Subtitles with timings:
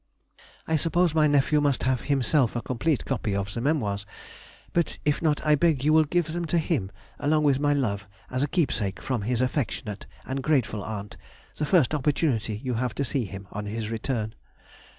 [0.67, 4.07] I suppose my nephew must have himself a complete copy of the Memoirs;
[4.73, 6.89] but, if not, I beg you will give them to him,
[7.19, 11.17] along with my love, as a keepsake from his affectionate and grateful aunt,
[11.57, 14.33] the first opportunity you have to see him on his return.